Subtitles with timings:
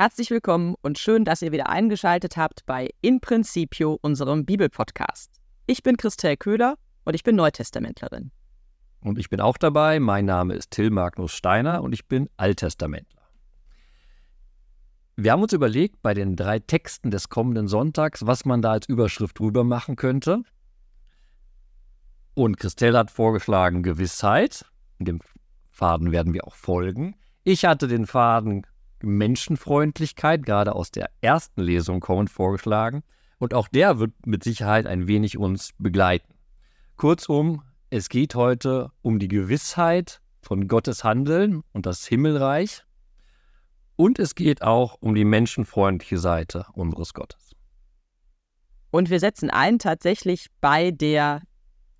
[0.00, 5.30] Herzlich willkommen und schön, dass ihr wieder eingeschaltet habt bei In Principio, unserem Bibelpodcast.
[5.66, 8.30] Ich bin Christel Köhler und ich bin Neutestamentlerin.
[9.02, 10.00] Und ich bin auch dabei.
[10.00, 13.20] Mein Name ist Till Magnus Steiner und ich bin Alttestamentler.
[15.16, 18.88] Wir haben uns überlegt, bei den drei Texten des kommenden Sonntags, was man da als
[18.88, 20.44] Überschrift drüber machen könnte.
[22.32, 24.64] Und Christelle hat vorgeschlagen Gewissheit.
[24.98, 25.20] Dem
[25.68, 27.16] Faden werden wir auch folgen.
[27.44, 28.66] Ich hatte den Faden
[29.02, 33.02] Menschenfreundlichkeit, gerade aus der ersten Lesung kommend, vorgeschlagen.
[33.38, 36.34] Und auch der wird mit Sicherheit ein wenig uns begleiten.
[36.96, 42.84] Kurzum, es geht heute um die Gewissheit von Gottes Handeln und das Himmelreich.
[43.96, 47.54] Und es geht auch um die menschenfreundliche Seite unseres Gottes.
[48.90, 51.42] Und wir setzen ein tatsächlich bei der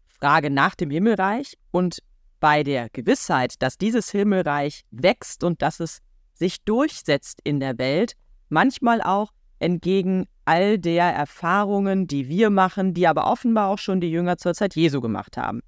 [0.06, 2.02] Frage nach dem Himmelreich und
[2.40, 6.01] bei der Gewissheit, dass dieses Himmelreich wächst und dass es
[6.40, 8.14] sich durchsetzt in der Welt,
[8.48, 14.10] manchmal auch entgegen all der Erfahrungen, die wir machen, die aber offenbar auch schon die
[14.10, 15.60] Jünger zur Zeit Jesu gemacht haben.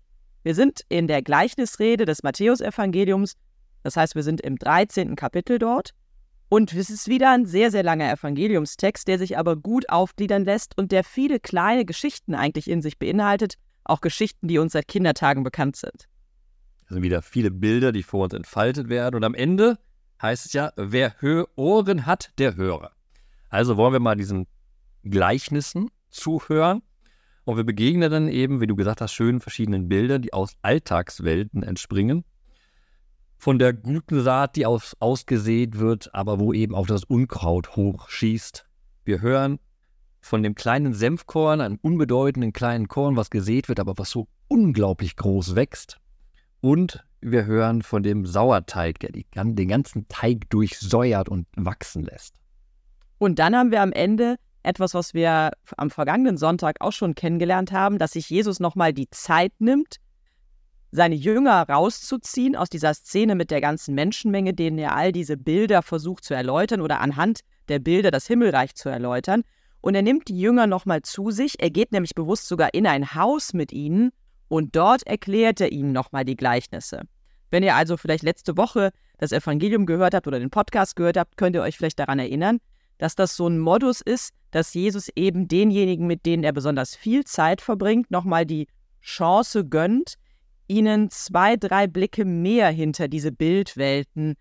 [0.43, 3.35] Wir sind in der Gleichnisrede des Matthäusevangeliums,
[3.83, 5.15] das heißt, wir sind im 13.
[5.15, 5.91] Kapitel dort.
[6.49, 10.77] Und es ist wieder ein sehr, sehr langer Evangeliumstext, der sich aber gut aufgliedern lässt
[10.77, 13.55] und der viele kleine Geschichten eigentlich in sich beinhaltet,
[13.85, 16.09] auch Geschichten, die uns seit Kindertagen bekannt sind.
[16.89, 19.17] Sind wieder viele Bilder, die vor uns entfaltet werden.
[19.17, 19.79] Und am Ende
[20.23, 21.15] heißt es ja, wer
[21.57, 22.93] Ohren hat, der höre.
[23.51, 24.47] Also wollen wir mal diesen
[25.03, 26.83] Gleichnissen zuhören.
[27.45, 31.65] Und wir begegnen dann eben, wie du gesagt hast, schönen verschiedenen Bildern, die aus Alltagswelten
[31.65, 32.25] entspringen.
[33.37, 38.65] Von der guten Saat, die aus, ausgesät wird, aber wo eben auch das Unkraut hochschießt.
[39.05, 39.59] Wir hören
[40.21, 45.17] von dem kleinen Senfkorn, einem unbedeutenden kleinen Korn, was gesät wird, aber was so unglaublich
[45.17, 45.99] groß wächst.
[46.61, 52.35] Und wir hören von dem Sauerteig, der den ganzen Teig durchsäuert und wachsen lässt.
[53.19, 57.73] Und dann haben wir am Ende etwas, was wir am vergangenen Sonntag auch schon kennengelernt
[57.73, 59.97] haben, dass sich Jesus nochmal die Zeit nimmt,
[60.91, 65.83] seine Jünger rauszuziehen aus dieser Szene mit der ganzen Menschenmenge, denen er all diese Bilder
[65.83, 69.43] versucht zu erläutern oder anhand der Bilder das Himmelreich zu erläutern.
[69.81, 71.61] Und er nimmt die Jünger nochmal zu sich.
[71.61, 74.13] Er geht nämlich bewusst sogar in ein Haus mit ihnen
[74.53, 77.05] und dort erklärt er ihnen nochmal die Gleichnisse.
[77.51, 81.39] Wenn ihr also vielleicht letzte Woche das Evangelium gehört habt oder den Podcast gehört habt,
[81.39, 82.59] könnt ihr euch vielleicht daran erinnern,
[82.99, 87.25] dass das so ein Modus ist, dass Jesus eben denjenigen, mit denen er besonders viel
[87.25, 88.67] Zeit verbringt, nochmal die
[89.01, 90.17] Chance gönnt,
[90.69, 94.35] ihnen zwei, drei Blicke mehr hinter diese Bildwelten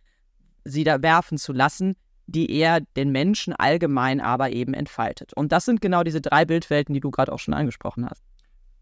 [0.66, 1.96] sie da werfen zu lassen,
[2.28, 5.32] die er den Menschen allgemein aber eben entfaltet.
[5.32, 8.26] Und das sind genau diese drei Bildwelten, die du gerade auch schon angesprochen hast.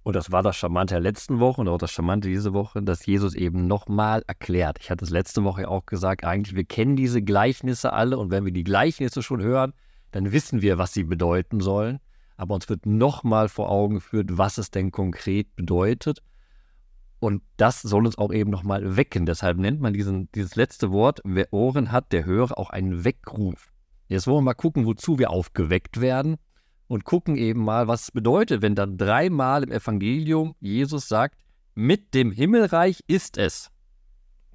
[0.10, 3.06] Und das war das Charmante der letzten Woche und auch das Charmante diese Woche, dass
[3.06, 4.80] Jesus eben nochmal erklärt.
[4.82, 8.44] Ich hatte es letzte Woche auch gesagt, eigentlich, wir kennen diese Gleichnisse alle und wenn
[8.44, 9.72] wir die Gleichnisse schon hören,
[10.10, 12.00] dann wissen wir, was sie bedeuten sollen.
[12.38, 16.24] Aber uns wird nochmal vor Augen geführt, was es denn konkret bedeutet.
[17.20, 19.28] Und das soll uns auch eben nochmal wecken.
[19.28, 23.72] Deshalb nennt man diesen, dieses letzte Wort, wer Ohren hat, der höre, auch einen Weckruf.
[24.08, 26.38] Jetzt wollen wir mal gucken, wozu wir aufgeweckt werden
[26.90, 31.38] und gucken eben mal, was es bedeutet, wenn dann dreimal im Evangelium Jesus sagt,
[31.76, 33.70] mit dem Himmelreich ist es.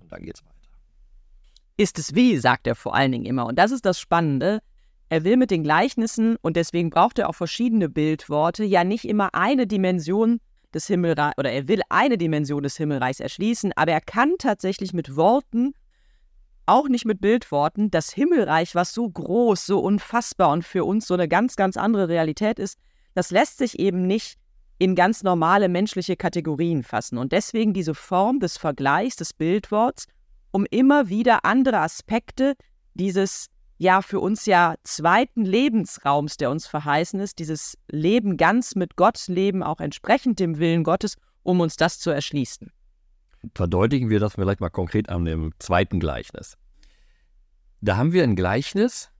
[0.01, 0.53] Und dann geht's weiter.
[1.77, 3.47] Ist es wie, sagt er vor allen Dingen immer.
[3.47, 4.61] Und das ist das Spannende.
[5.09, 9.33] Er will mit den Gleichnissen, und deswegen braucht er auch verschiedene Bildworte, ja nicht immer
[9.35, 10.41] eine Dimension
[10.75, 15.15] des Himmelreichs, oder er will eine Dimension des Himmelreichs erschließen, aber er kann tatsächlich mit
[15.15, 15.73] Worten
[16.67, 21.15] auch nicht mit Bildworten, das Himmelreich, was so groß, so unfassbar und für uns so
[21.15, 22.79] eine ganz, ganz andere Realität ist,
[23.15, 24.37] das lässt sich eben nicht
[24.79, 27.19] in ganz normale menschliche Kategorien fassen.
[27.19, 30.07] Und deswegen diese Form des Vergleichs, des Bildworts,
[30.51, 32.55] um immer wieder andere Aspekte
[32.95, 33.47] dieses
[33.79, 39.27] ja für uns ja zweiten Lebensraums, der uns verheißen ist, dieses Leben ganz mit Gott
[39.29, 42.73] leben, auch entsprechend dem Willen Gottes, um uns das zu erschließen
[43.55, 46.57] verdeutlichen wir das vielleicht mal konkret an dem zweiten Gleichnis.
[47.81, 49.11] Da haben wir ein Gleichnis,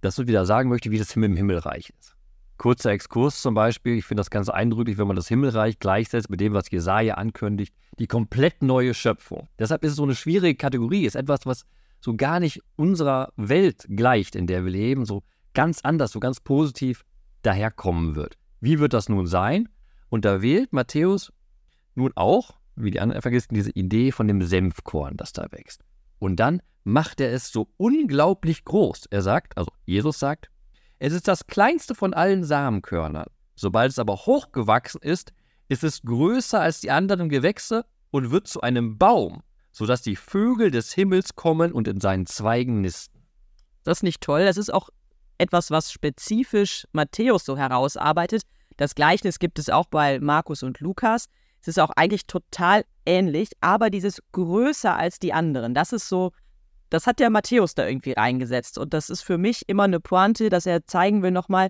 [0.00, 2.16] das uns wieder sagen möchte, wie das Himmel im Himmelreich ist.
[2.58, 6.40] Kurzer Exkurs zum Beispiel, ich finde das ganz eindrücklich, wenn man das Himmelreich gleichsetzt mit
[6.40, 9.48] dem, was Jesaja ankündigt, die komplett neue Schöpfung.
[9.58, 11.64] Deshalb ist es so eine schwierige Kategorie, ist etwas, was
[12.00, 15.22] so gar nicht unserer Welt gleicht, in der wir leben, so
[15.54, 17.04] ganz anders, so ganz positiv
[17.42, 18.36] daherkommen wird.
[18.60, 19.68] Wie wird das nun sein?
[20.08, 21.32] Und da wählt Matthäus
[21.94, 25.82] nun auch wie die anderen Evangelisten, diese Idee von dem Senfkorn, das da wächst.
[26.18, 29.06] Und dann macht er es so unglaublich groß.
[29.10, 30.50] Er sagt, also Jesus sagt,
[30.98, 33.28] es ist das kleinste von allen Samenkörnern.
[33.54, 35.32] Sobald es aber hochgewachsen ist,
[35.68, 40.70] ist es größer als die anderen Gewächse und wird zu einem Baum, sodass die Vögel
[40.70, 43.18] des Himmels kommen und in seinen Zweigen nisten.
[43.84, 44.44] Das ist nicht toll.
[44.44, 44.88] Das ist auch
[45.38, 48.42] etwas, was spezifisch Matthäus so herausarbeitet.
[48.76, 51.28] Das Gleichnis gibt es auch bei Markus und Lukas.
[51.68, 56.32] Es ist auch eigentlich total ähnlich, aber dieses größer als die anderen, das ist so,
[56.88, 58.78] das hat der Matthäus da irgendwie reingesetzt.
[58.78, 61.68] Und das ist für mich immer eine Pointe, dass er zeigen will nochmal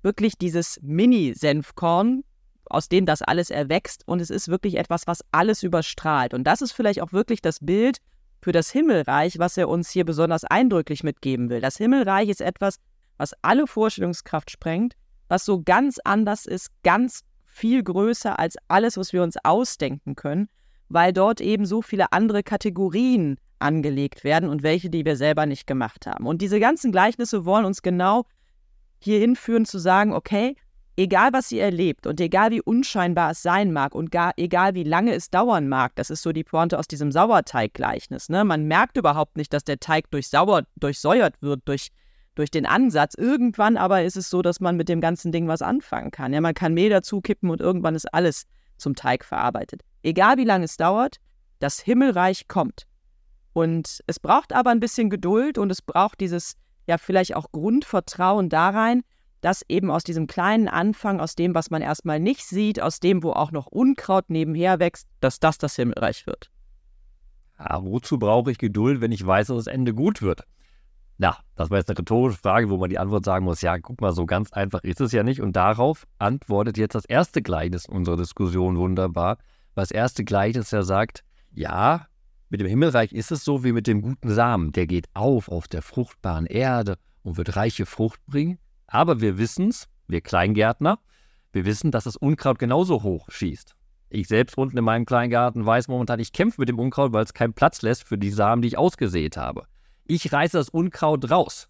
[0.00, 2.24] wirklich dieses Mini-Senfkorn,
[2.64, 4.08] aus dem das alles erwächst.
[4.08, 6.32] Und es ist wirklich etwas, was alles überstrahlt.
[6.32, 7.98] Und das ist vielleicht auch wirklich das Bild
[8.40, 11.60] für das Himmelreich, was er uns hier besonders eindrücklich mitgeben will.
[11.60, 12.76] Das Himmelreich ist etwas,
[13.18, 14.94] was alle Vorstellungskraft sprengt,
[15.28, 20.48] was so ganz anders ist, ganz viel größer als alles, was wir uns ausdenken können,
[20.88, 25.66] weil dort eben so viele andere Kategorien angelegt werden und welche, die wir selber nicht
[25.66, 26.26] gemacht haben.
[26.26, 28.26] Und diese ganzen Gleichnisse wollen uns genau
[28.98, 30.56] hierhin führen zu sagen, okay,
[30.96, 34.82] egal was ihr erlebt und egal wie unscheinbar es sein mag und gar, egal wie
[34.82, 38.28] lange es dauern mag, das ist so die Pointe aus diesem Sauerteiggleichnis.
[38.28, 38.44] Ne?
[38.44, 41.90] Man merkt überhaupt nicht, dass der Teig durchsäuert wird, durch
[42.34, 43.14] durch den Ansatz.
[43.14, 46.32] Irgendwann aber ist es so, dass man mit dem ganzen Ding was anfangen kann.
[46.32, 48.46] Ja, man kann Mehl dazu kippen und irgendwann ist alles
[48.76, 49.82] zum Teig verarbeitet.
[50.02, 51.16] Egal wie lange es dauert,
[51.58, 52.86] das Himmelreich kommt.
[53.52, 58.48] Und es braucht aber ein bisschen Geduld und es braucht dieses, ja, vielleicht auch Grundvertrauen
[58.48, 59.02] da rein,
[59.40, 63.22] dass eben aus diesem kleinen Anfang, aus dem, was man erstmal nicht sieht, aus dem,
[63.22, 66.50] wo auch noch Unkraut nebenher wächst, dass das das Himmelreich wird.
[67.58, 70.44] Ja, wozu brauche ich Geduld, wenn ich weiß, dass das Ende gut wird?
[71.16, 74.00] Na, das war jetzt eine rhetorische Frage, wo man die Antwort sagen muss, ja, guck
[74.00, 75.40] mal, so ganz einfach ist es ja nicht.
[75.40, 79.38] Und darauf antwortet jetzt das erste Gleichnis unserer Diskussion wunderbar.
[79.74, 82.06] Weil das erste Gleichnis ja sagt, ja,
[82.48, 84.72] mit dem Himmelreich ist es so wie mit dem guten Samen.
[84.72, 88.58] Der geht auf auf der fruchtbaren Erde und wird reiche Frucht bringen.
[88.86, 90.98] Aber wir wissen es, wir Kleingärtner,
[91.52, 93.74] wir wissen, dass das Unkraut genauso hoch schießt.
[94.10, 97.34] Ich selbst unten in meinem Kleingarten weiß momentan, ich kämpfe mit dem Unkraut, weil es
[97.34, 99.66] keinen Platz lässt für die Samen, die ich ausgesät habe.
[100.06, 101.68] Ich reiße das Unkraut raus.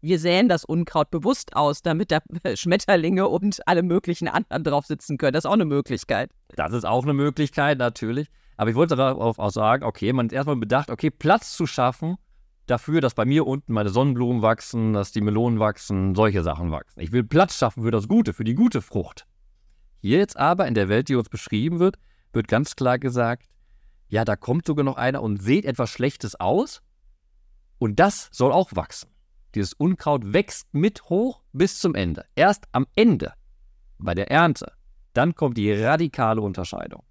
[0.00, 2.20] Wir säen das Unkraut bewusst aus, damit da
[2.54, 5.32] Schmetterlinge und alle möglichen anderen drauf sitzen können.
[5.32, 6.30] Das ist auch eine Möglichkeit.
[6.54, 8.28] Das ist auch eine Möglichkeit, natürlich.
[8.56, 12.16] Aber ich wollte darauf auch sagen, okay, man ist erstmal bedacht, okay, Platz zu schaffen
[12.66, 17.00] dafür, dass bei mir unten meine Sonnenblumen wachsen, dass die Melonen wachsen, solche Sachen wachsen.
[17.00, 19.26] Ich will Platz schaffen für das Gute, für die gute Frucht.
[20.00, 21.96] Hier jetzt aber in der Welt, die uns beschrieben wird,
[22.32, 23.48] wird ganz klar gesagt,
[24.08, 26.80] ja, da kommt sogar noch einer und seht etwas Schlechtes aus
[27.78, 29.10] und das soll auch wachsen.
[29.54, 32.24] Dieses Unkraut wächst mit hoch bis zum Ende.
[32.34, 33.32] Erst am Ende,
[33.98, 34.72] bei der Ernte,
[35.14, 37.02] dann kommt die radikale Unterscheidung.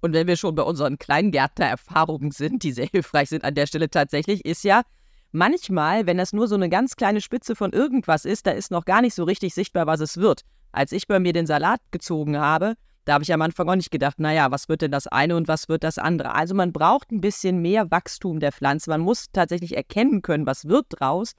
[0.00, 3.90] Und wenn wir schon bei unseren Kleingärtner-Erfahrungen sind, die sehr hilfreich sind an der Stelle
[3.90, 4.82] tatsächlich, ist ja,
[5.30, 8.86] manchmal, wenn das nur so eine ganz kleine Spitze von irgendwas ist, da ist noch
[8.86, 10.42] gar nicht so richtig sichtbar, was es wird.
[10.72, 13.90] Als ich bei mir den Salat gezogen habe, da habe ich am Anfang auch nicht
[13.90, 16.34] gedacht, naja, was wird denn das eine und was wird das andere?
[16.34, 18.90] Also man braucht ein bisschen mehr Wachstum der Pflanze.
[18.90, 21.32] Man muss tatsächlich erkennen können, was wird draus,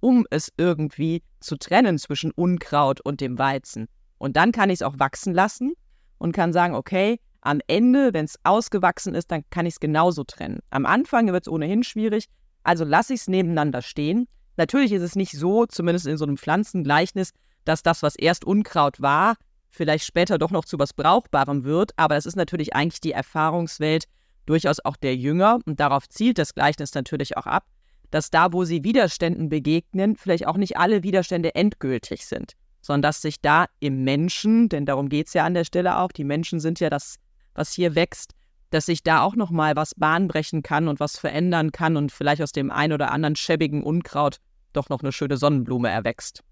[0.00, 3.86] um es irgendwie zu trennen zwischen Unkraut und dem Weizen.
[4.18, 5.74] Und dann kann ich es auch wachsen lassen
[6.18, 10.24] und kann sagen, okay, am Ende, wenn es ausgewachsen ist, dann kann ich es genauso
[10.24, 10.60] trennen.
[10.70, 12.26] Am Anfang wird es ohnehin schwierig,
[12.64, 14.26] also lasse ich es nebeneinander stehen.
[14.56, 17.32] Natürlich ist es nicht so, zumindest in so einem Pflanzengleichnis,
[17.64, 19.36] dass das, was erst Unkraut war,
[19.74, 24.04] vielleicht später doch noch zu was Brauchbarem wird, aber das ist natürlich eigentlich die Erfahrungswelt
[24.46, 27.66] durchaus auch der Jünger und darauf zielt das Gleichnis natürlich auch ab,
[28.10, 33.22] dass da, wo sie Widerständen begegnen, vielleicht auch nicht alle Widerstände endgültig sind, sondern dass
[33.22, 36.60] sich da im Menschen, denn darum geht es ja an der Stelle auch, die Menschen
[36.60, 37.16] sind ja das,
[37.54, 38.32] was hier wächst,
[38.70, 42.52] dass sich da auch nochmal was bahnbrechen kann und was verändern kann und vielleicht aus
[42.52, 44.38] dem ein oder anderen schäbigen Unkraut
[44.72, 46.42] doch noch eine schöne Sonnenblume erwächst.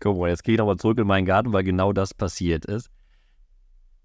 [0.00, 2.90] Guck mal, jetzt gehe ich nochmal zurück in meinen Garten, weil genau das passiert ist.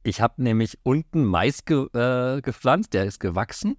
[0.04, 3.78] Ich habe nämlich unten Mais ge äh, gepflanzt, der ist gewachsen.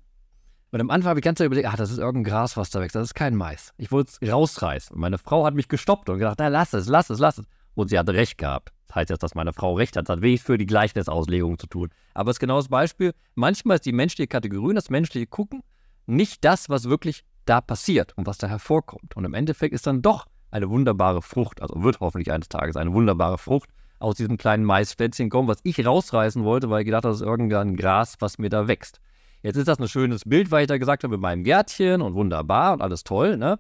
[0.71, 2.95] Und am Anfang habe ich ganz überlegt, ach, das ist irgendein Gras, was da wächst,
[2.95, 3.75] das ist kein Mais.
[3.77, 4.95] Ich wollte es rausreißen.
[4.95, 7.47] Und meine Frau hat mich gestoppt und gesagt, na, lass es, lass es, lass es.
[7.75, 8.73] Und sie hatte recht gehabt.
[8.87, 10.09] Das heißt jetzt, dass meine Frau recht hat.
[10.09, 11.91] Das hat wenig für die Gleichnisauslegung zu tun.
[12.15, 13.13] Aber es ist genau das Beispiel.
[13.35, 15.63] Manchmal ist die menschliche Kategorie das menschliche Gucken
[16.07, 19.17] nicht das, was wirklich da passiert und was da hervorkommt.
[19.17, 22.93] Und im Endeffekt ist dann doch eine wunderbare Frucht, also wird hoffentlich eines Tages eine
[22.93, 27.13] wunderbare Frucht aus diesem kleinen Maisplätzchen kommen, was ich rausreißen wollte, weil ich gedacht habe,
[27.13, 29.01] das ist irgendein Gras, was mir da wächst.
[29.43, 32.15] Jetzt ist das ein schönes Bild, weil ich da gesagt habe, mit meinem Gärtchen und
[32.15, 33.59] wunderbar und alles toll, ne?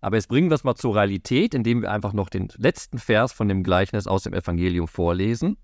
[0.00, 3.32] Aber jetzt bringen wir es mal zur Realität, indem wir einfach noch den letzten Vers
[3.32, 5.56] von dem Gleichnis aus dem Evangelium vorlesen.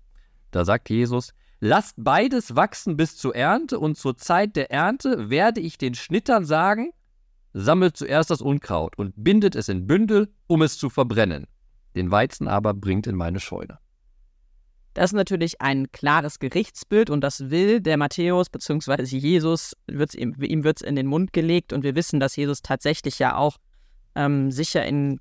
[0.51, 5.59] Da sagt Jesus, Lasst beides wachsen bis zur Ernte und zur Zeit der Ernte werde
[5.59, 6.91] ich den Schnittern sagen,
[7.53, 11.47] sammelt zuerst das Unkraut und bindet es in Bündel, um es zu verbrennen.
[11.95, 13.79] Den Weizen aber bringt in meine Scheune.
[14.93, 19.03] Das ist natürlich ein klares Gerichtsbild und das will der Matthäus bzw.
[19.03, 22.61] Jesus, wird's ihm, ihm wird es in den Mund gelegt und wir wissen, dass Jesus
[22.61, 23.57] tatsächlich ja auch
[24.15, 25.19] ähm, sicher in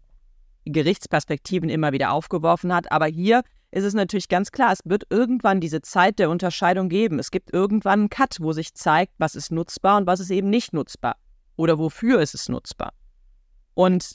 [0.64, 2.90] Gerichtsperspektiven immer wieder aufgeworfen hat.
[2.90, 7.18] Aber hier ist es natürlich ganz klar, es wird irgendwann diese Zeit der Unterscheidung geben.
[7.18, 10.50] Es gibt irgendwann einen Cut, wo sich zeigt, was ist nutzbar und was ist eben
[10.50, 11.16] nicht nutzbar.
[11.58, 12.92] Oder wofür ist es nutzbar.
[13.74, 14.14] Und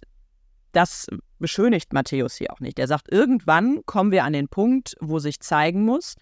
[0.71, 1.07] das
[1.39, 2.79] beschönigt Matthäus hier auch nicht.
[2.79, 6.15] Er sagt, irgendwann kommen wir an den Punkt, wo sich zeigen muss,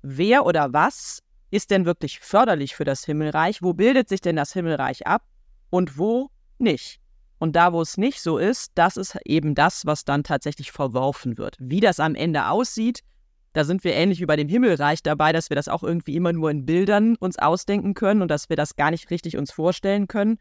[0.00, 4.54] wer oder was ist denn wirklich förderlich für das Himmelreich, wo bildet sich denn das
[4.54, 5.22] Himmelreich ab
[5.68, 6.98] und wo nicht.
[7.38, 11.36] Und da, wo es nicht so ist, das ist eben das, was dann tatsächlich verworfen
[11.36, 11.56] wird.
[11.60, 13.00] Wie das am Ende aussieht,
[13.52, 16.32] da sind wir ähnlich wie bei dem Himmelreich dabei, dass wir das auch irgendwie immer
[16.32, 20.08] nur in Bildern uns ausdenken können und dass wir das gar nicht richtig uns vorstellen
[20.08, 20.38] können.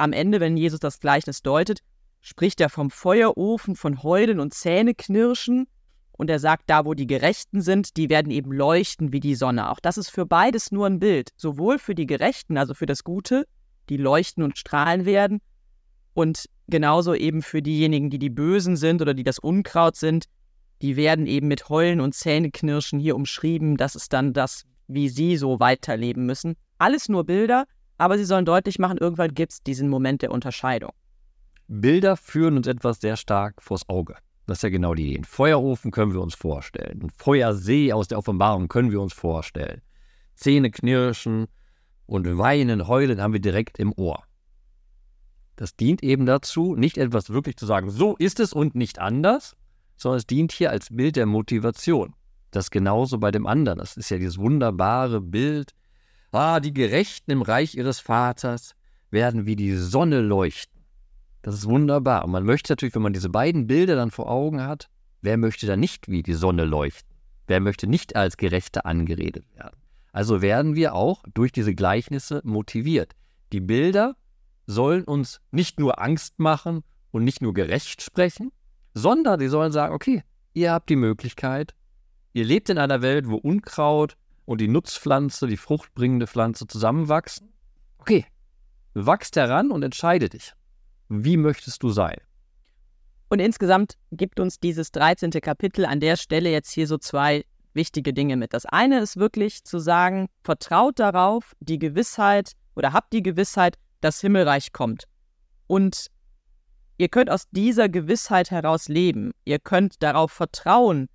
[0.00, 1.80] Am Ende, wenn Jesus das Gleichnis deutet,
[2.22, 5.66] spricht er vom Feuerofen, von Heulen und Zähneknirschen.
[6.12, 9.68] Und er sagt, da wo die Gerechten sind, die werden eben leuchten wie die Sonne.
[9.70, 11.32] Auch das ist für beides nur ein Bild.
[11.36, 13.44] Sowohl für die Gerechten, also für das Gute,
[13.90, 15.42] die leuchten und strahlen werden,
[16.14, 20.24] und genauso eben für diejenigen, die die Bösen sind oder die das Unkraut sind,
[20.80, 23.76] die werden eben mit Heulen und Zähneknirschen hier umschrieben.
[23.76, 26.56] Das ist dann das, wie sie so weiterleben müssen.
[26.78, 27.66] Alles nur Bilder,
[28.00, 30.92] aber sie sollen deutlich machen, irgendwann gibt es diesen Moment der Unterscheidung.
[31.68, 34.16] Bilder führen uns etwas sehr stark vors Auge.
[34.46, 35.18] Das ist ja genau die Idee.
[35.18, 37.02] Ein Feuerofen können wir uns vorstellen.
[37.02, 39.82] Ein Feuersee aus der Offenbarung können wir uns vorstellen.
[40.34, 41.46] Zähne knirschen
[42.06, 44.24] und weinen, heulen haben wir direkt im Ohr.
[45.56, 49.56] Das dient eben dazu, nicht etwas wirklich zu sagen, so ist es und nicht anders,
[49.96, 52.14] sondern es dient hier als Bild der Motivation.
[52.50, 53.78] Das genauso bei dem anderen.
[53.78, 55.74] Das ist ja dieses wunderbare Bild.
[56.32, 58.74] Ah, die Gerechten im Reich ihres Vaters
[59.10, 60.80] werden wie die Sonne leuchten.
[61.42, 62.24] Das ist wunderbar.
[62.24, 64.88] Und man möchte natürlich, wenn man diese beiden Bilder dann vor Augen hat,
[65.22, 67.16] wer möchte da nicht wie die Sonne leuchten?
[67.46, 69.76] Wer möchte nicht als Gerechter angeredet werden?
[70.12, 73.14] Also werden wir auch durch diese Gleichnisse motiviert.
[73.52, 74.14] Die Bilder
[74.66, 78.52] sollen uns nicht nur Angst machen und nicht nur gerecht sprechen,
[78.94, 80.22] sondern die sollen sagen, okay,
[80.52, 81.74] ihr habt die Möglichkeit,
[82.32, 87.52] ihr lebt in einer Welt, wo Unkraut und die Nutzpflanze, die fruchtbringende Pflanze zusammenwachsen.
[87.98, 88.24] Okay,
[88.94, 90.52] wachst heran und entscheide dich.
[91.08, 92.18] Wie möchtest du sein?
[93.28, 95.30] Und insgesamt gibt uns dieses 13.
[95.30, 97.44] Kapitel an der Stelle jetzt hier so zwei
[97.74, 98.52] wichtige Dinge mit.
[98.54, 104.20] Das eine ist wirklich zu sagen, vertraut darauf, die Gewissheit oder habt die Gewissheit, das
[104.20, 105.04] Himmelreich kommt.
[105.66, 106.06] Und
[106.98, 109.32] ihr könnt aus dieser Gewissheit heraus leben.
[109.44, 111.08] Ihr könnt darauf vertrauen,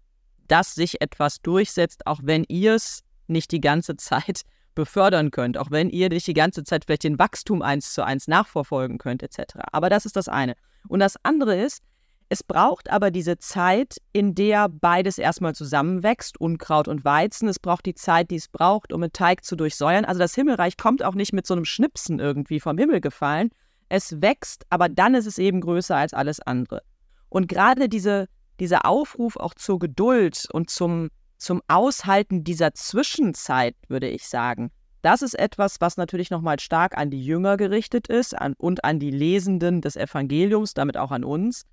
[0.47, 4.41] dass sich etwas durchsetzt, auch wenn ihr es nicht die ganze Zeit
[4.75, 8.27] befördern könnt, auch wenn ihr nicht die ganze Zeit vielleicht den Wachstum eins zu eins
[8.27, 9.59] nachverfolgen könnt, etc.
[9.71, 10.55] Aber das ist das eine.
[10.89, 11.81] Und das andere ist,
[12.27, 17.47] es braucht aber diese Zeit, in der beides erstmal zusammenwächst, Unkraut und Weizen.
[17.47, 20.05] Es braucht die Zeit, die es braucht, um einen Teig zu durchsäuern.
[20.05, 23.51] Also das Himmelreich kommt auch nicht mit so einem Schnipsen irgendwie vom Himmel gefallen.
[23.89, 26.81] Es wächst, aber dann ist es eben größer als alles andere.
[27.29, 28.27] Und gerade diese,
[28.59, 35.21] dieser Aufruf auch zur Geduld und zum, zum Aushalten dieser Zwischenzeit, würde ich sagen, das
[35.21, 39.11] ist etwas, was natürlich nochmal stark an die Jünger gerichtet ist an, und an die
[39.11, 41.65] Lesenden des Evangeliums, damit auch an uns.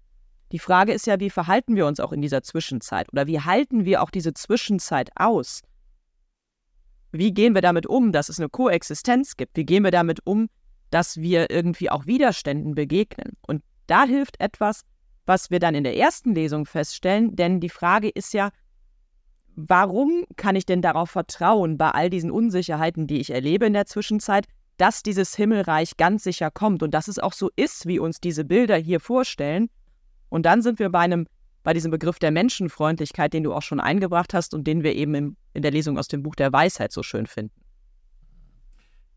[0.53, 3.87] Die Frage ist ja, wie verhalten wir uns auch in dieser Zwischenzeit oder wie halten
[3.87, 5.63] wir auch diese Zwischenzeit aus?
[7.11, 9.57] Wie gehen wir damit um, dass es eine Koexistenz gibt?
[9.57, 10.49] Wie gehen wir damit um,
[10.91, 13.33] dass wir irgendwie auch Widerständen begegnen?
[13.47, 14.83] Und da hilft etwas,
[15.25, 18.51] was wir dann in der ersten Lesung feststellen, denn die Frage ist ja,
[19.57, 23.87] warum kann ich denn darauf vertrauen, bei all diesen Unsicherheiten, die ich erlebe in der
[23.87, 28.21] Zwischenzeit, dass dieses Himmelreich ganz sicher kommt und dass es auch so ist, wie uns
[28.21, 29.69] diese Bilder hier vorstellen
[30.33, 31.27] und dann sind wir bei einem,
[31.63, 35.15] bei diesem Begriff der Menschenfreundlichkeit, den du auch schon eingebracht hast und den wir eben
[35.15, 37.61] im, in der Lesung aus dem Buch der Weisheit so schön finden.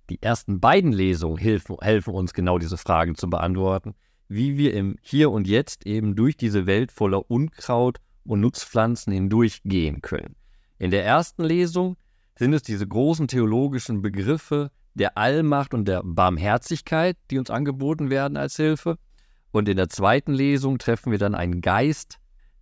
[0.10, 3.96] Die ersten beiden Lesungen helfen, helfen uns genau diese Fragen zu beantworten,
[4.28, 10.02] wie wir im Hier und Jetzt eben durch diese Welt voller Unkraut und Nutzpflanzen hindurchgehen
[10.02, 10.36] können.
[10.78, 11.96] In der ersten Lesung
[12.38, 18.38] sind es diese großen theologischen Begriffe der Allmacht und der Barmherzigkeit, die uns angeboten werden
[18.38, 18.98] als Hilfe.
[19.52, 22.18] Und in der zweiten Lesung treffen wir dann einen Geist,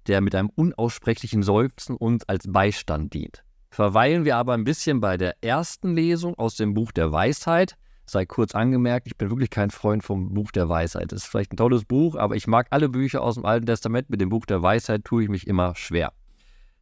[0.07, 3.43] der mit einem unaussprechlichen Seufzen uns als Beistand dient.
[3.69, 7.75] Verweilen wir aber ein bisschen bei der ersten Lesung aus dem Buch der Weisheit.
[8.13, 11.11] Sei kurz angemerkt, ich bin wirklich kein Freund vom Buch der Weisheit.
[11.11, 14.11] Es ist vielleicht ein tolles Buch, aber ich mag alle Bücher aus dem Alten Testament.
[14.11, 16.13] Mit dem Buch der Weisheit tue ich mich immer schwer.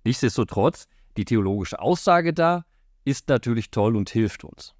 [0.04, 2.66] Nichtsdestotrotz, die theologische Aussage da
[3.06, 4.76] ist natürlich toll und hilft uns.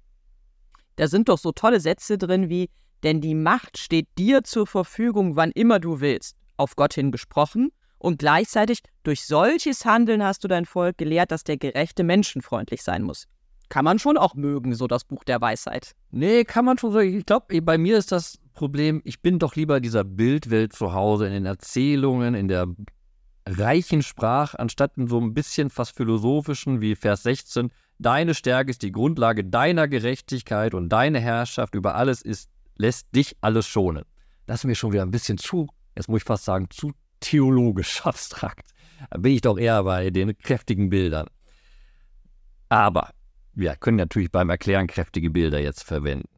[0.96, 2.68] Da sind doch so tolle Sätze drin wie,
[3.02, 7.70] denn die Macht steht dir zur Verfügung, wann immer du willst, auf Gott hin gesprochen,
[7.98, 13.04] und gleichzeitig durch solches Handeln hast du dein Volk gelehrt, dass der Gerechte menschenfreundlich sein
[13.04, 13.26] muss.
[13.72, 15.94] Kann man schon auch mögen, so das Buch der Weisheit.
[16.10, 16.94] Nee, kann man schon.
[17.00, 21.26] Ich glaube, bei mir ist das Problem, ich bin doch lieber dieser Bildwelt zu Hause,
[21.26, 22.66] in den Erzählungen, in der
[23.46, 27.70] reichen Sprache, anstatt in so ein bisschen fast philosophischen wie Vers 16.
[27.98, 33.38] Deine Stärke ist die Grundlage deiner Gerechtigkeit und deine Herrschaft über alles ist, lässt dich
[33.40, 34.04] alles schonen.
[34.44, 38.02] Das ist mir schon wieder ein bisschen zu, jetzt muss ich fast sagen, zu theologisch
[38.04, 38.68] abstrakt.
[39.10, 41.28] Da bin ich doch eher bei den kräftigen Bildern.
[42.68, 43.12] Aber
[43.54, 46.28] wir können natürlich beim Erklären kräftige Bilder jetzt verwenden.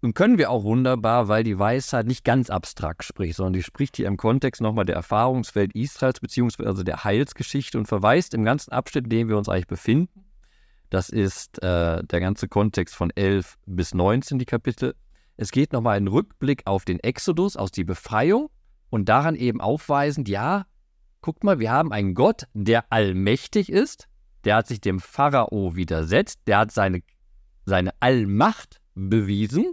[0.00, 3.96] Und können wir auch wunderbar, weil die Weisheit nicht ganz abstrakt spricht, sondern die spricht
[3.96, 9.04] hier im Kontext nochmal der Erfahrungswelt Israels beziehungsweise der Heilsgeschichte und verweist im ganzen Abschnitt,
[9.04, 10.24] in dem wir uns eigentlich befinden.
[10.90, 14.94] Das ist äh, der ganze Kontext von 11 bis 19, die Kapitel.
[15.36, 18.50] Es geht nochmal einen Rückblick auf den Exodus, aus die Befreiung
[18.90, 20.66] und daran eben aufweisend, ja,
[21.20, 24.07] guckt mal, wir haben einen Gott, der allmächtig ist,
[24.44, 27.02] der hat sich dem Pharao widersetzt, der hat seine,
[27.64, 29.72] seine Allmacht bewiesen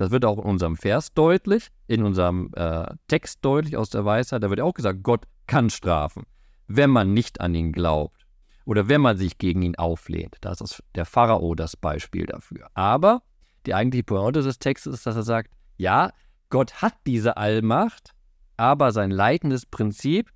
[0.00, 4.42] das wird auch in unserem Vers deutlich, in unserem äh, Text deutlich aus der Weisheit.
[4.42, 6.22] Da wird auch gesagt, Gott kann strafen,
[6.68, 8.24] wenn man nicht an ihn glaubt
[8.64, 10.38] oder wenn man sich gegen ihn auflehnt.
[10.40, 12.68] Da ist der Pharao das Beispiel dafür.
[12.72, 13.20] Aber
[13.66, 16.12] die eigentliche Pointe des Textes ist, dass er sagt, ja,
[16.48, 18.14] Gott hat diese Allmacht,
[18.56, 20.30] aber sein leitendes Prinzip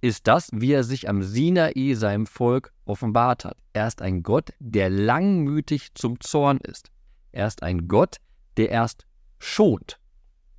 [0.00, 3.56] ist das, wie er sich am Sinai seinem Volk offenbart hat.
[3.72, 6.90] Er ist ein Gott, der langmütig zum Zorn ist.
[7.32, 8.16] Er ist ein Gott,
[8.56, 9.06] der erst
[9.38, 9.98] schont,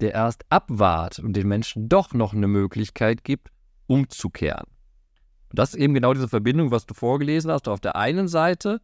[0.02, 3.50] der erst abwahrt und den Menschen doch noch eine Möglichkeit gibt,
[3.88, 4.66] umzukehren.
[5.50, 7.68] Und das ist eben genau diese Verbindung, was du vorgelesen hast.
[7.68, 8.82] Auf der einen Seite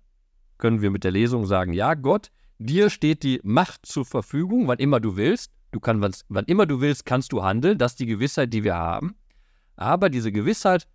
[0.58, 4.80] können wir mit der Lesung sagen, ja, Gott, dir steht die Macht zur Verfügung, wann
[4.80, 5.52] immer du willst.
[5.72, 7.78] Du kannst, wann immer du willst, kannst du handeln.
[7.78, 9.16] Das ist die Gewissheit, die wir haben.
[9.76, 10.88] Aber diese Gewissheit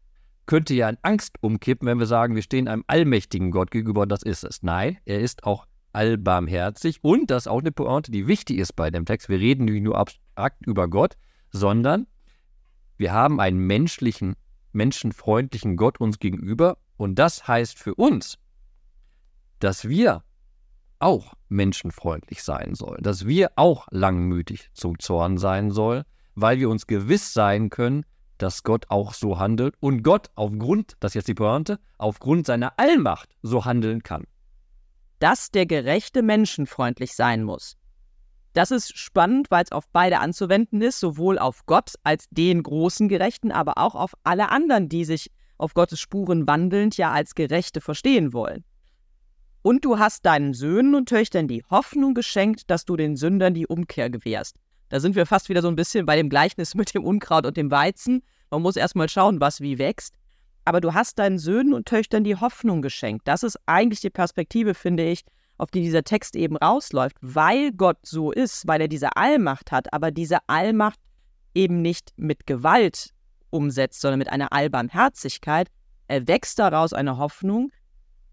[0.46, 4.08] könnte ja in Angst umkippen, wenn wir sagen, wir stehen einem allmächtigen Gott gegenüber und
[4.08, 4.62] das ist es.
[4.62, 6.98] Nein, er ist auch allbarmherzig.
[7.02, 9.28] Und das ist auch eine Pointe, die wichtig ist bei dem Text.
[9.28, 11.16] Wir reden nicht nur abstrakt über Gott,
[11.50, 12.06] sondern
[12.96, 14.36] wir haben einen menschlichen,
[14.72, 16.78] menschenfreundlichen Gott uns gegenüber.
[16.96, 18.38] Und das heißt für uns,
[19.58, 20.22] dass wir
[20.98, 26.86] auch menschenfreundlich sein sollen, dass wir auch langmütig zum Zorn sein sollen, weil wir uns
[26.86, 28.04] gewiss sein können,
[28.42, 32.78] dass Gott auch so handelt und Gott aufgrund, das ist jetzt die Pointe, aufgrund seiner
[32.78, 34.24] Allmacht so handeln kann
[35.20, 37.76] dass der Gerechte menschenfreundlich sein muss.
[38.52, 43.08] Das ist spannend, weil es auf beide anzuwenden ist, sowohl auf Gott als den großen
[43.08, 47.80] Gerechten, aber auch auf alle anderen, die sich auf Gottes Spuren wandelnd ja als Gerechte
[47.80, 48.64] verstehen wollen.
[49.62, 53.66] Und du hast deinen Söhnen und Töchtern die Hoffnung geschenkt, dass du den Sündern die
[53.66, 54.56] Umkehr gewährst.
[54.90, 57.56] Da sind wir fast wieder so ein bisschen bei dem Gleichnis mit dem Unkraut und
[57.56, 58.22] dem Weizen.
[58.50, 60.14] Man muss erstmal schauen, was wie wächst
[60.64, 63.26] aber du hast deinen Söhnen und Töchtern die Hoffnung geschenkt.
[63.26, 65.22] Das ist eigentlich die Perspektive, finde ich,
[65.58, 69.92] auf die dieser Text eben rausläuft, weil Gott so ist, weil er diese Allmacht hat,
[69.92, 70.98] aber diese Allmacht
[71.54, 73.10] eben nicht mit Gewalt
[73.50, 75.68] umsetzt, sondern mit einer Allbarmherzigkeit,
[76.06, 77.70] erwächst daraus eine Hoffnung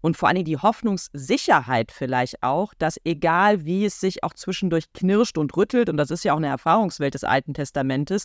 [0.00, 5.38] und vor allem die Hoffnungssicherheit vielleicht auch, dass egal wie es sich auch zwischendurch knirscht
[5.38, 8.24] und rüttelt, und das ist ja auch eine Erfahrungswelt des Alten Testamentes,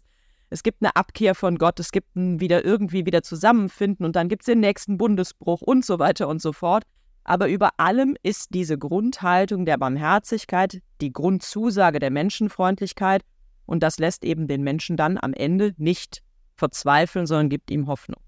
[0.50, 4.30] es gibt eine Abkehr von Gott, es gibt ein wieder irgendwie wieder Zusammenfinden und dann
[4.30, 6.84] gibt es den nächsten Bundesbruch und so weiter und so fort.
[7.24, 13.24] Aber über allem ist diese Grundhaltung der Barmherzigkeit, die Grundzusage der Menschenfreundlichkeit
[13.66, 16.22] und das lässt eben den Menschen dann am Ende nicht
[16.56, 18.23] verzweifeln, sondern gibt ihm Hoffnung.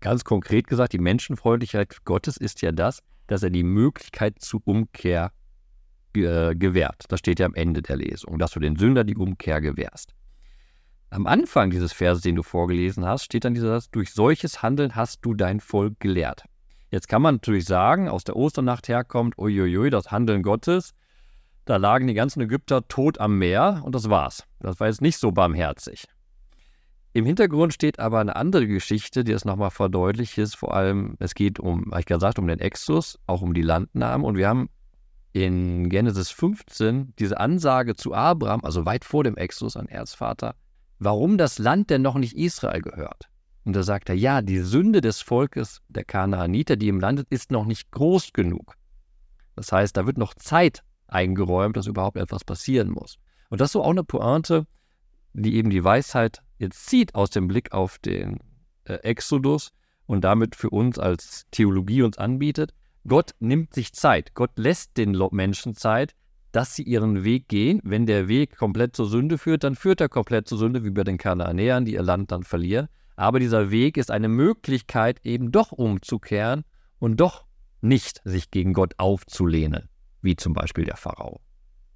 [0.00, 5.32] Ganz konkret gesagt, die Menschenfreundlichkeit Gottes ist ja das, dass er die Möglichkeit zur Umkehr
[6.14, 7.04] äh, gewährt.
[7.08, 10.14] Das steht ja am Ende der Lesung, dass du den Sünder die Umkehr gewährst.
[11.10, 14.94] Am Anfang dieses Verses, den du vorgelesen hast, steht dann dieser Satz, durch solches Handeln
[14.94, 16.44] hast du dein Volk gelehrt.
[16.90, 20.94] Jetzt kann man natürlich sagen, aus der Osternacht herkommt, uiuiui, das Handeln Gottes,
[21.64, 24.44] da lagen die ganzen Ägypter tot am Meer und das war's.
[24.60, 26.06] Das war jetzt nicht so barmherzig.
[27.18, 30.54] Im Hintergrund steht aber eine andere Geschichte, die es nochmal verdeutlicht ist.
[30.54, 34.24] Vor allem, es geht um, habe ich gesagt, um den Exodus, auch um die Landnahmen.
[34.24, 34.70] Und wir haben
[35.32, 40.54] in Genesis 15 diese Ansage zu Abraham, also weit vor dem Exodus, ein Erzvater,
[41.00, 43.28] warum das Land denn noch nicht Israel gehört.
[43.64, 47.50] Und da sagt er, ja, die Sünde des Volkes der Kanaaniter, die im Land ist,
[47.50, 48.74] noch nicht groß genug.
[49.56, 53.18] Das heißt, da wird noch Zeit eingeräumt, dass überhaupt etwas passieren muss.
[53.50, 54.68] Und das ist so auch eine Pointe,
[55.32, 58.38] die eben die Weisheit jetzt zieht aus dem Blick auf den
[58.84, 59.72] äh, Exodus
[60.06, 62.74] und damit für uns als Theologie uns anbietet.
[63.06, 64.34] Gott nimmt sich Zeit.
[64.34, 66.14] Gott lässt den Menschen Zeit,
[66.52, 67.80] dass sie ihren Weg gehen.
[67.84, 71.04] Wenn der Weg komplett zur Sünde führt, dann führt er komplett zur Sünde, wie bei
[71.04, 72.88] den Kanaanäern, die ihr Land dann verlieren.
[73.16, 76.64] Aber dieser Weg ist eine Möglichkeit, eben doch umzukehren
[76.98, 77.44] und doch
[77.80, 79.88] nicht sich gegen Gott aufzulehnen,
[80.22, 81.40] wie zum Beispiel der Pharao.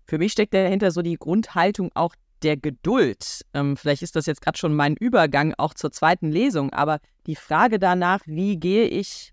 [0.06, 3.42] für mich steckt dahinter so die Grundhaltung auch der Geduld.
[3.54, 7.36] Ähm, vielleicht ist das jetzt gerade schon mein Übergang auch zur zweiten Lesung, aber die
[7.36, 9.32] Frage danach, wie gehe ich,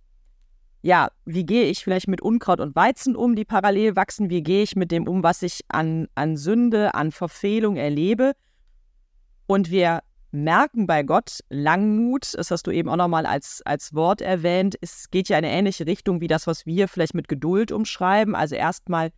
[0.82, 4.64] ja, wie gehe ich vielleicht mit Unkraut und Weizen um, die parallel wachsen, wie gehe
[4.64, 8.34] ich mit dem um, was ich an, an Sünde, an Verfehlung erlebe.
[9.46, 14.22] Und wir merken bei Gott Langmut, das hast du eben auch nochmal als, als Wort
[14.22, 17.72] erwähnt, es geht ja in eine ähnliche Richtung wie das, was wir vielleicht mit Geduld
[17.72, 18.36] umschreiben.
[18.36, 19.12] Also erstmal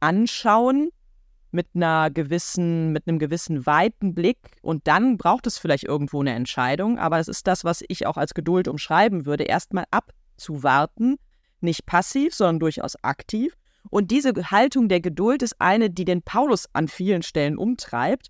[0.00, 0.90] anschauen,
[1.50, 6.34] mit einer gewissen, mit einem gewissen weiten Blick und dann braucht es vielleicht irgendwo eine
[6.34, 6.98] Entscheidung.
[6.98, 11.16] Aber es ist das, was ich auch als Geduld umschreiben würde, erstmal abzuwarten,
[11.60, 13.54] nicht passiv, sondern durchaus aktiv.
[13.90, 18.28] Und diese Haltung der Geduld ist eine, die den Paulus an vielen Stellen umtreibt.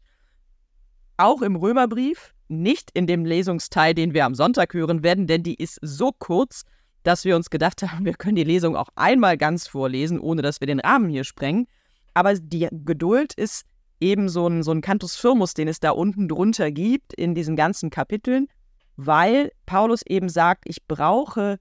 [1.16, 5.57] Auch im Römerbrief, nicht in dem Lesungsteil, den wir am Sonntag hören werden, denn die
[5.57, 6.64] ist so kurz,
[7.02, 10.61] dass wir uns gedacht haben, wir können die Lesung auch einmal ganz vorlesen, ohne dass
[10.61, 11.66] wir den Rahmen hier sprengen.
[12.18, 13.64] Aber die Geduld ist
[14.00, 17.54] eben so ein, so ein Cantus Firmus, den es da unten drunter gibt in diesen
[17.54, 18.48] ganzen Kapiteln,
[18.96, 21.61] weil Paulus eben sagt, ich brauche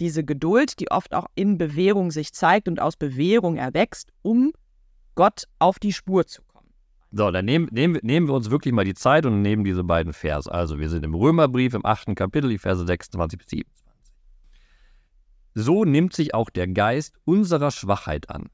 [0.00, 4.52] diese Geduld, die oft auch in Bewährung sich zeigt und aus Bewährung erwächst, um
[5.14, 6.70] Gott auf die Spur zu kommen.
[7.12, 10.14] So, dann nehmen, nehmen, nehmen wir uns wirklich mal die Zeit und nehmen diese beiden
[10.14, 10.50] Verse.
[10.50, 13.84] Also wir sind im Römerbrief im achten Kapitel, die Verse 26 bis 27.
[15.52, 18.48] So nimmt sich auch der Geist unserer Schwachheit an.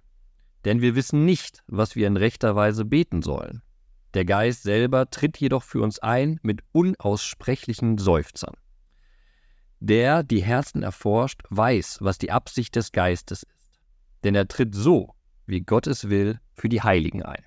[0.64, 3.62] Denn wir wissen nicht, was wir in rechter Weise beten sollen.
[4.14, 8.54] Der Geist selber tritt jedoch für uns ein mit unaussprechlichen Seufzern.
[9.80, 13.70] Der die Herzen erforscht, weiß, was die Absicht des Geistes ist.
[14.22, 15.14] Denn er tritt so,
[15.46, 17.44] wie Gott es will, für die Heiligen ein.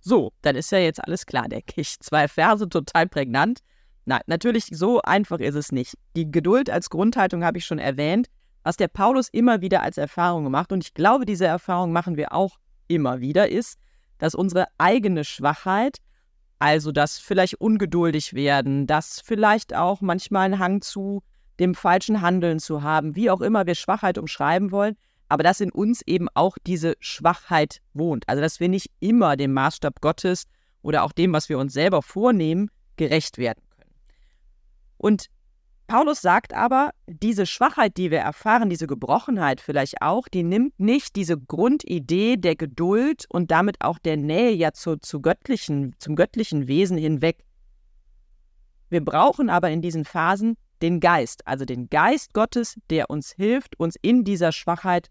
[0.00, 2.00] So, dann ist ja jetzt alles klar, denke ich.
[2.00, 3.60] Zwei Verse total prägnant.
[4.04, 5.94] Nein, natürlich, so einfach ist es nicht.
[6.16, 8.28] Die Geduld als Grundhaltung habe ich schon erwähnt
[8.66, 12.32] was der Paulus immer wieder als Erfahrung gemacht, und ich glaube, diese Erfahrung machen wir
[12.32, 13.78] auch immer wieder, ist,
[14.18, 15.98] dass unsere eigene Schwachheit,
[16.58, 21.22] also das vielleicht ungeduldig werden, das vielleicht auch manchmal einen Hang zu
[21.60, 24.96] dem falschen Handeln zu haben, wie auch immer wir Schwachheit umschreiben wollen,
[25.28, 28.28] aber dass in uns eben auch diese Schwachheit wohnt.
[28.28, 30.48] Also dass wir nicht immer dem Maßstab Gottes
[30.82, 33.94] oder auch dem, was wir uns selber vornehmen, gerecht werden können.
[34.96, 35.26] Und
[35.86, 41.14] Paulus sagt aber, diese Schwachheit, die wir erfahren, diese Gebrochenheit vielleicht auch, die nimmt nicht
[41.14, 46.66] diese Grundidee der Geduld und damit auch der Nähe ja zu, zu göttlichen, zum göttlichen
[46.66, 47.44] Wesen hinweg.
[48.90, 53.78] Wir brauchen aber in diesen Phasen den Geist, also den Geist Gottes, der uns hilft,
[53.78, 55.08] uns in dieser Schwachheit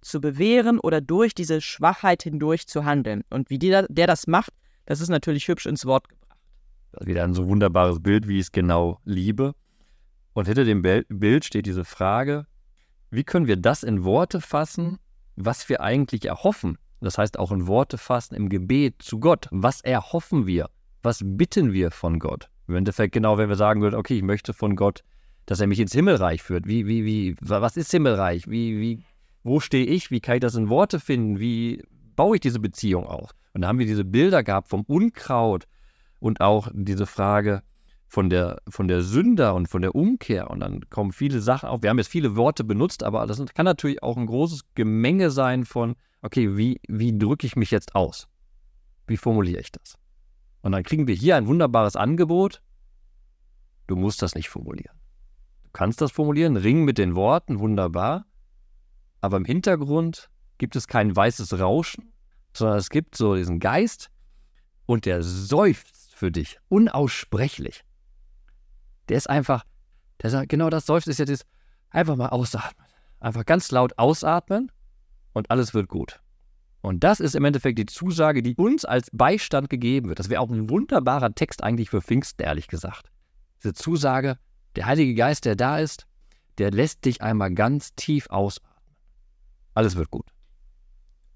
[0.00, 3.24] zu bewähren oder durch diese Schwachheit hindurch zu handeln.
[3.30, 4.52] Und wie der, der das macht,
[4.86, 6.38] das ist natürlich hübsch ins Wort gebracht.
[7.00, 9.54] Wieder ein so wunderbares Bild, wie ich es genau liebe.
[10.34, 12.46] Und hinter dem Bild steht diese Frage,
[13.10, 14.98] wie können wir das in Worte fassen,
[15.36, 16.76] was wir eigentlich erhoffen?
[17.00, 19.48] Das heißt auch in Worte fassen im Gebet zu Gott.
[19.50, 20.68] Was erhoffen wir?
[21.02, 22.50] Was bitten wir von Gott?
[22.66, 25.04] Im Endeffekt genau, wenn wir sagen würden, okay, ich möchte von Gott,
[25.46, 26.66] dass er mich ins Himmelreich führt.
[26.66, 28.48] Wie, wie, wie, was ist Himmelreich?
[28.48, 29.04] Wie, wie,
[29.42, 30.10] wo stehe ich?
[30.10, 31.38] Wie kann ich das in Worte finden?
[31.38, 31.82] Wie
[32.16, 33.30] baue ich diese Beziehung auf?
[33.52, 35.66] Und da haben wir diese Bilder gehabt vom Unkraut
[36.18, 37.62] und auch diese Frage,
[38.14, 40.48] von der, von der Sünder und von der Umkehr.
[40.48, 41.82] Und dann kommen viele Sachen auf.
[41.82, 45.64] Wir haben jetzt viele Worte benutzt, aber das kann natürlich auch ein großes Gemenge sein
[45.64, 48.28] von, okay, wie, wie drücke ich mich jetzt aus?
[49.08, 49.98] Wie formuliere ich das?
[50.62, 52.62] Und dann kriegen wir hier ein wunderbares Angebot.
[53.88, 54.96] Du musst das nicht formulieren.
[55.64, 58.26] Du kannst das formulieren, ring mit den Worten, wunderbar.
[59.22, 62.12] Aber im Hintergrund gibt es kein weißes Rauschen,
[62.52, 64.12] sondern es gibt so diesen Geist
[64.86, 67.84] und der seufzt für dich, unaussprechlich
[69.08, 69.64] der ist einfach,
[70.22, 71.44] der sagt, genau das Seufzen ist ja das,
[71.90, 72.86] einfach mal ausatmen.
[73.20, 74.70] Einfach ganz laut ausatmen
[75.32, 76.20] und alles wird gut.
[76.82, 80.18] Und das ist im Endeffekt die Zusage, die uns als Beistand gegeben wird.
[80.18, 83.10] Das wäre auch ein wunderbarer Text eigentlich für Pfingsten, ehrlich gesagt.
[83.62, 84.38] Diese Zusage,
[84.76, 86.06] der Heilige Geist, der da ist,
[86.58, 88.70] der lässt dich einmal ganz tief ausatmen.
[89.72, 90.26] Alles wird gut.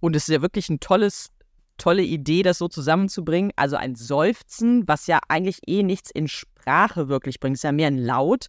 [0.01, 1.31] Und es ist ja wirklich ein tolles
[1.79, 3.53] tolle Idee, das so zusammenzubringen.
[3.57, 7.89] Also ein Seufzen, was ja eigentlich eh nichts in Sprache wirklich bringt, ist ja mehr
[7.89, 8.47] ein Laut.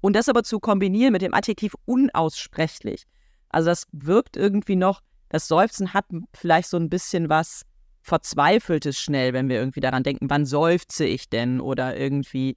[0.00, 3.04] Und das aber zu kombinieren mit dem Adjektiv unaussprechlich.
[3.50, 7.62] Also das wirkt irgendwie noch, das Seufzen hat vielleicht so ein bisschen was
[8.02, 12.56] Verzweifeltes schnell, wenn wir irgendwie daran denken, wann seufze ich denn oder irgendwie,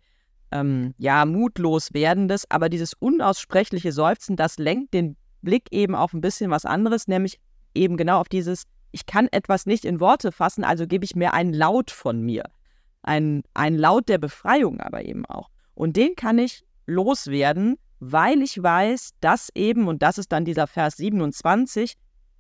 [0.52, 2.50] ähm, ja, mutlos werdendes.
[2.50, 7.40] Aber dieses unaussprechliche Seufzen, das lenkt den Blick eben auf ein bisschen was anderes, nämlich
[7.74, 11.34] eben genau auf dieses ich kann etwas nicht in Worte fassen, also gebe ich mir
[11.34, 12.44] einen Laut von mir.
[13.04, 15.50] Ein, ein Laut der Befreiung aber eben auch.
[15.74, 20.68] Und den kann ich loswerden, weil ich weiß, dass eben, und das ist dann dieser
[20.68, 21.96] Vers 27,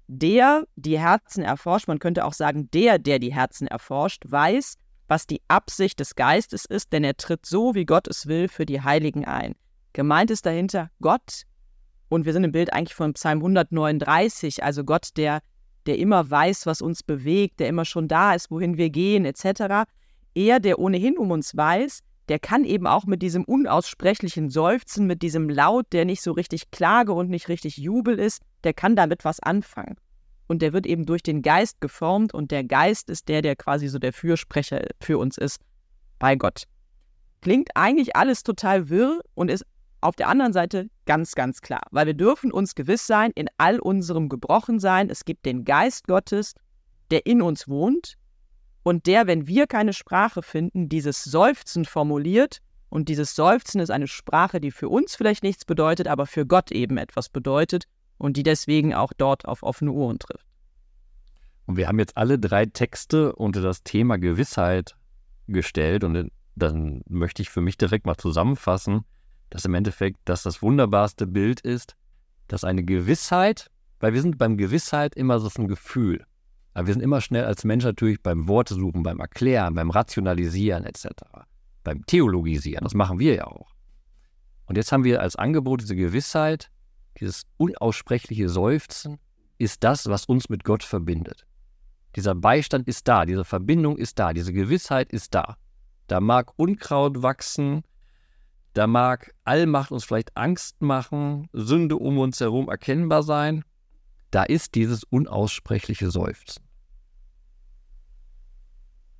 [0.07, 4.75] der die Herzen erforscht, man könnte auch sagen, der, der die Herzen erforscht, weiß,
[5.07, 8.65] was die Absicht des Geistes ist, denn er tritt so, wie Gott es will, für
[8.65, 9.55] die Heiligen ein.
[9.93, 11.43] Gemeint ist dahinter Gott,
[12.09, 15.41] und wir sind im Bild eigentlich von Psalm 139, also Gott, der,
[15.85, 19.89] der immer weiß, was uns bewegt, der immer schon da ist, wohin wir gehen, etc.
[20.33, 25.21] Er, der ohnehin um uns weiß, der kann eben auch mit diesem unaussprechlichen Seufzen, mit
[25.21, 29.25] diesem Laut, der nicht so richtig Klage und nicht richtig Jubel ist, der kann damit
[29.25, 29.97] was anfangen.
[30.47, 33.87] Und der wird eben durch den Geist geformt und der Geist ist der, der quasi
[33.87, 35.59] so der Fürsprecher für uns ist
[36.19, 36.63] bei Gott.
[37.41, 39.65] Klingt eigentlich alles total wirr und ist
[40.01, 43.79] auf der anderen Seite ganz, ganz klar, weil wir dürfen uns gewiss sein, in all
[43.79, 46.55] unserem Gebrochensein, es gibt den Geist Gottes,
[47.11, 48.17] der in uns wohnt,
[48.83, 52.59] und der, wenn wir keine Sprache finden, dieses Seufzen formuliert.
[52.89, 56.71] Und dieses Seufzen ist eine Sprache, die für uns vielleicht nichts bedeutet, aber für Gott
[56.71, 57.85] eben etwas bedeutet
[58.17, 60.45] und die deswegen auch dort auf offene Ohren trifft.
[61.67, 64.95] Und wir haben jetzt alle drei Texte unter das Thema Gewissheit
[65.47, 69.05] gestellt und dann möchte ich für mich direkt mal zusammenfassen,
[69.51, 71.95] dass im Endeffekt das das wunderbarste Bild ist,
[72.47, 76.25] dass eine Gewissheit, weil wir sind beim Gewissheit immer so ein Gefühl.
[76.73, 80.85] Aber wir sind immer schnell als Mensch natürlich beim Worte suchen, beim Erklären, beim Rationalisieren
[80.85, 81.07] etc.
[81.83, 83.69] Beim Theologisieren, das machen wir ja auch.
[84.65, 86.71] Und jetzt haben wir als Angebot diese Gewissheit,
[87.19, 89.19] dieses unaussprechliche Seufzen
[89.57, 91.45] ist das, was uns mit Gott verbindet.
[92.15, 95.57] Dieser Beistand ist da, diese Verbindung ist da, diese Gewissheit ist da.
[96.07, 97.83] Da mag Unkraut wachsen,
[98.73, 103.63] da mag Allmacht uns vielleicht Angst machen, Sünde um uns herum erkennbar sein,
[104.31, 106.63] da ist dieses unaussprechliche Seufzen.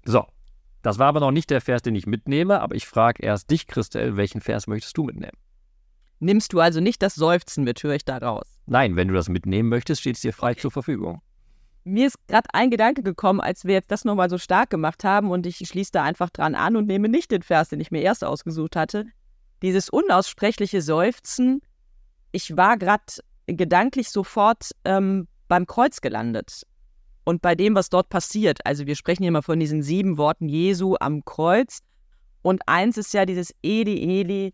[0.06, 0.26] So,
[0.82, 3.68] das war aber noch nicht der Vers, den ich mitnehme, aber ich frage erst dich,
[3.68, 5.38] Christel, welchen Vers möchtest du mitnehmen?
[6.20, 8.60] Nimmst du also nicht das Seufzen mit, höre ich da raus?
[8.68, 11.22] Nein, wenn du das mitnehmen möchtest, steht es dir frei zur Verfügung.
[11.84, 15.32] Mir ist gerade ein Gedanke gekommen, als wir jetzt das nochmal so stark gemacht haben
[15.32, 18.02] und ich schließe da einfach dran an und nehme nicht den Vers, den ich mir
[18.02, 19.08] erst ausgesucht hatte.
[19.62, 21.62] Dieses unaussprechliche Seufzen.
[22.32, 23.04] Ich war gerade
[23.48, 26.64] gedanklich sofort ähm, beim Kreuz gelandet
[27.24, 28.66] und bei dem, was dort passiert.
[28.66, 31.80] Also wir sprechen hier mal von diesen sieben Worten Jesu am Kreuz.
[32.42, 34.54] Und eins ist ja dieses Eli, Eli,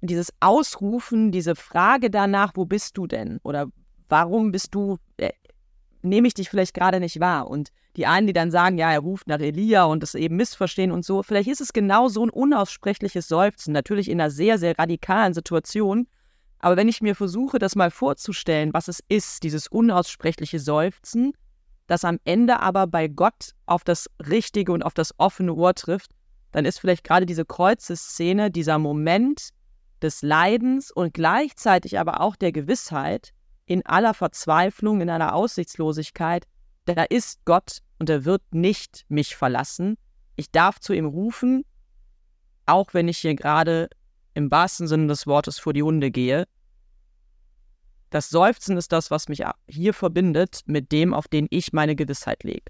[0.00, 3.38] dieses Ausrufen, diese Frage danach, wo bist du denn?
[3.44, 3.68] Oder
[4.08, 4.98] warum bist du,
[6.02, 7.48] nehme ich dich vielleicht gerade nicht wahr?
[7.48, 10.90] Und die einen, die dann sagen, ja, er ruft nach Elia und das eben missverstehen
[10.90, 14.78] und so, vielleicht ist es genau so ein unaussprechliches Seufzen, natürlich in einer sehr, sehr
[14.78, 16.06] radikalen Situation.
[16.58, 21.32] Aber wenn ich mir versuche, das mal vorzustellen, was es ist, dieses unaussprechliche Seufzen,
[21.86, 26.12] das am Ende aber bei Gott auf das richtige und auf das offene Ohr trifft,
[26.52, 29.50] dann ist vielleicht gerade diese Kreuzeszene, dieser Moment
[30.00, 33.32] des Leidens und gleichzeitig aber auch der Gewissheit
[33.66, 36.46] in aller Verzweiflung, in aller Aussichtslosigkeit,
[36.84, 39.96] da ist Gott und er wird nicht mich verlassen.
[40.36, 41.64] Ich darf zu ihm rufen,
[42.66, 43.88] auch wenn ich hier gerade
[44.34, 46.46] im wahrsten Sinne des Wortes vor die Hunde gehe.
[48.10, 52.42] Das Seufzen ist das, was mich hier verbindet mit dem, auf den ich meine Gewissheit
[52.44, 52.64] lege.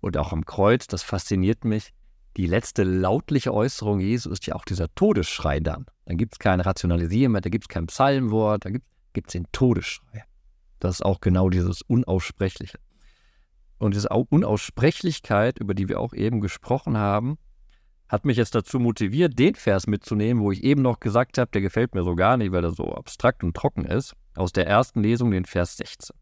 [0.00, 1.92] Und auch am Kreuz, das fasziniert mich,
[2.36, 5.86] die letzte lautliche Äußerung Jesu ist ja auch dieser Todesschrei dann.
[6.04, 8.84] Dann gibt es kein Rationalisieren mehr, da gibt es kein Psalmwort, da gibt
[9.16, 10.24] es den Todesschrei.
[10.80, 12.78] Das ist auch genau dieses Unaussprechliche.
[13.78, 17.38] Und diese Unaussprechlichkeit, über die wir auch eben gesprochen haben,
[18.08, 21.62] hat mich jetzt dazu motiviert, den Vers mitzunehmen, wo ich eben noch gesagt habe, der
[21.62, 25.02] gefällt mir so gar nicht, weil er so abstrakt und trocken ist, aus der ersten
[25.02, 26.16] Lesung, den Vers 16.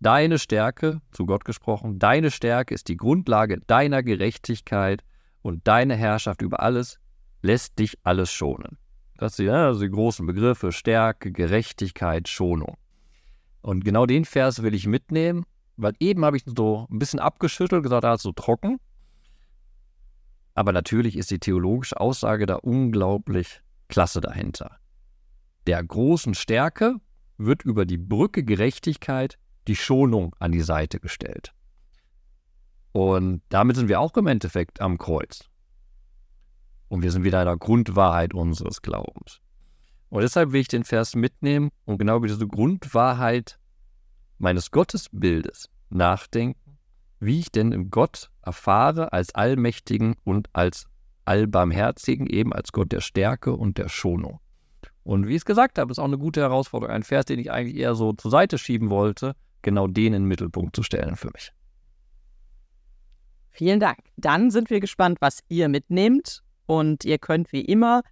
[0.00, 5.02] Deine Stärke, zu Gott gesprochen, deine Stärke ist die Grundlage deiner Gerechtigkeit
[5.42, 6.98] und deine Herrschaft über alles
[7.42, 8.78] lässt dich alles schonen.
[9.18, 12.76] Das sind also die großen Begriffe Stärke, Gerechtigkeit, Schonung.
[13.62, 15.44] Und genau den Vers will ich mitnehmen,
[15.76, 18.78] weil eben habe ich so ein bisschen abgeschüttelt, gesagt, er ist so trocken.
[20.54, 24.78] Aber natürlich ist die theologische Aussage da unglaublich klasse dahinter.
[25.66, 26.96] Der großen Stärke
[27.38, 31.52] wird über die Brücke Gerechtigkeit die Schonung an die Seite gestellt.
[32.92, 35.50] Und damit sind wir auch im Endeffekt am Kreuz.
[36.88, 39.40] Und wir sind wieder in der Grundwahrheit unseres Glaubens.
[40.08, 43.58] Und deshalb will ich den Vers mitnehmen und genau über diese Grundwahrheit
[44.38, 46.66] meines Gottesbildes nachdenken
[47.20, 50.86] wie ich denn im Gott erfahre als Allmächtigen und als
[51.24, 54.40] Allbarmherzigen, eben als Gott der Stärke und der Schonung.
[55.02, 57.50] Und wie ich es gesagt habe, ist auch eine gute Herausforderung, ein Vers, den ich
[57.50, 61.30] eigentlich eher so zur Seite schieben wollte, genau den in den Mittelpunkt zu stellen für
[61.32, 61.52] mich.
[63.50, 63.98] Vielen Dank.
[64.16, 66.42] Dann sind wir gespannt, was ihr mitnehmt.
[66.66, 68.02] Und ihr könnt wie immer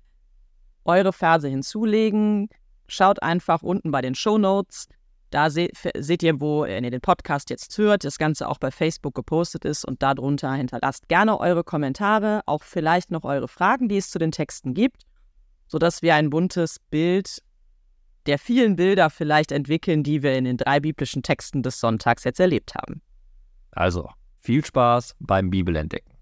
[0.85, 2.49] eure Verse hinzulegen.
[2.87, 4.87] Schaut einfach unten bei den Show Notes.
[5.31, 9.17] Da se seht ihr, wo ihr den Podcast jetzt hört, das Ganze auch bei Facebook
[9.17, 14.11] gepostet ist und darunter hinterlasst gerne eure Kommentare, auch vielleicht noch eure Fragen, die es
[14.11, 15.03] zu den Texten gibt,
[15.67, 17.43] sodass wir ein buntes Bild
[18.27, 22.41] der vielen Bilder vielleicht entwickeln, die wir in den drei biblischen Texten des Sonntags jetzt
[22.41, 23.03] erlebt haben.
[23.73, 24.09] Also,
[24.41, 26.14] viel Spaß beim Bibelentdecken.